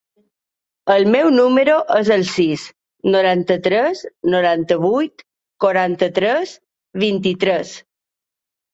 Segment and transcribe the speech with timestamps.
[0.93, 2.65] El meu número es el sis,
[3.17, 4.03] noranta-tres,
[4.39, 5.25] noranta-vuit,
[5.69, 6.59] quaranta-tres,
[7.09, 7.81] vint-i-tres.